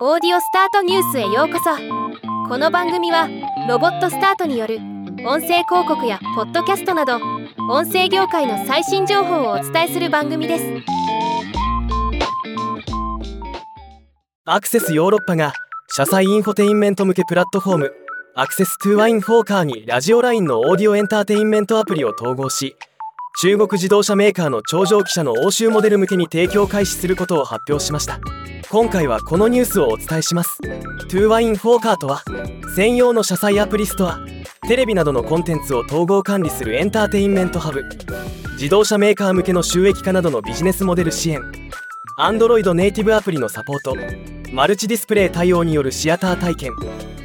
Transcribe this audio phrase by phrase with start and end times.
[0.00, 1.70] オーディオスタートニュースへようこそ。
[2.48, 3.28] この番組は
[3.68, 4.78] ロボットスタートによる
[5.24, 7.20] 音声広告やポッドキャストなど
[7.70, 10.64] 音声業界の最新情報をお伝えする番組です。
[14.44, 15.52] ACCESS Europe が
[15.86, 17.92] 車載インフォテインメント向けプラットフォーム
[18.34, 22.74] ACCESS Twine for Car に Radioline のオーディオエンターテインメントアプリを統合し
[23.36, 28.20] 中国自動車メーカーの長城汽車の欧州モデル向けに提供開始することを発表しました。
[28.70, 30.58] 今回はこのニュースをお伝えします。
[30.62, 32.22] Twine for Car とは
[32.76, 34.20] 専用の車載アプリストア
[34.68, 37.82] テレビなどのコンテンツを統合管理するエンターテインメントハブ。
[38.52, 41.42] 自動車メーカー向けの収益化などのビジネスモデル支援。
[42.20, 43.96] Android ネイティブアプリのサポート。
[44.52, 46.72] マルチディスプレイ対応によるシアター体験。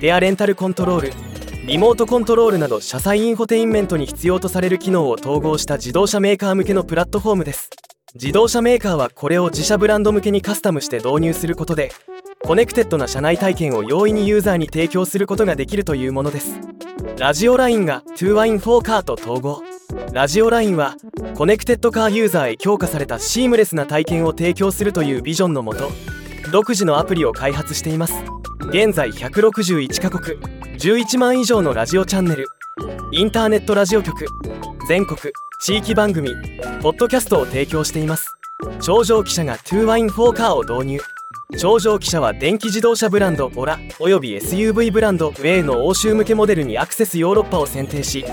[0.00, 1.25] ペアレンタルコントロール
[1.66, 7.70] リモートコントロールなど車載インフォテインメントに必要とされる機能を統合した自動車メーカー向けのプラットフォームです。
[8.14, 11.90] 自動車メーカーはこれを自社ブランド向けにカスタムして導入することで
[12.44, 16.60] コネクテッドな車内体験を容易にユーザーに提供することができるというものです。
[17.18, 19.64] ラジオラインが 2WINE4 カーと統合。
[20.12, 20.94] Radioline は
[21.34, 25.90] コネクテッドカーユーザーへ強化されたシームレスな体験を提供するというビジョンのもと
[26.52, 28.14] 独自のアプリを開発しています。
[28.68, 30.38] 現在161カ国
[30.76, 32.46] 11万以上のラジオチャンネル
[33.12, 34.26] インターネットラジオ局
[34.88, 35.18] 全国
[35.60, 36.30] 地域番組
[36.82, 38.36] ポッドキャストを提供しています。
[38.80, 41.00] 頂上記者が 2WINE4 カーを導入。
[41.56, 48.24] 頂上記者は電気自動車ブランドオラおよび SUV ブランドウェイの欧州向けモデルにアクセスヨーロッパを選定し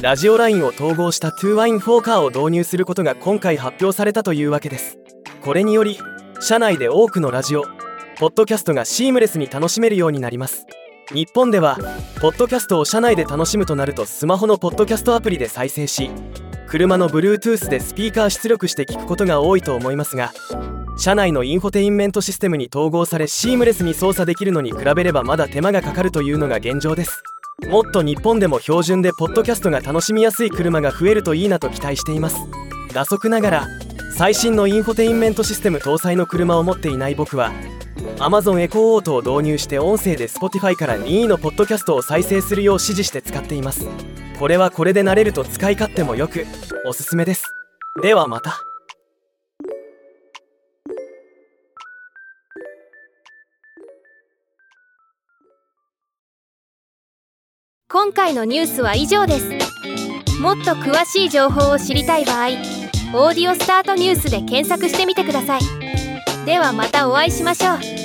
[0.00, 4.98] ラジオラインを統合した 2WINE4 カーを導入することが今回発表されたというわけです。
[5.42, 5.98] これにより
[6.40, 7.64] 社内で多くのラジオ
[8.16, 10.66] ポッドキャストがシームレスに楽しめるようになります。
[11.12, 11.76] 日本では
[12.20, 16.10] ポッドキャストを車内で楽しむとなるとスマホのポッドキャストアプリで再生し
[16.66, 20.32] 車の Bluetooth でスピーカー出力して聞くことが多いと思いますが
[20.96, 27.22] 車内のインフォテインメントシステムに統合されシームレスに操作できるのに比べればまだ手間がかかるというのが現状です。
[27.68, 32.38] もっと日本でも標準でポッドキャストが楽しみやすい車が増えるといいなと期待しています。
[32.94, 33.68] 打足ながら
[34.16, 37.52] 最新のインフォテインメントシステム搭載の車を持っていない僕は
[38.18, 43.86] Amazon エコーオートを導入して音声で Spotify から任意のポッドキャストを再生するよう指示して使っています。
[44.38, 46.46] これはこれで慣れると使い勝手もよく
[46.86, 47.44] おすすめです。
[48.02, 48.60] ではまた。
[57.88, 59.50] 今回のニュースは以上です。
[60.40, 62.48] もっと詳しい情報を知りたい場合
[63.14, 65.60] 「オーディオスタートニュース」で検索してみてください。
[66.44, 68.03] ではまたお会いしましょう。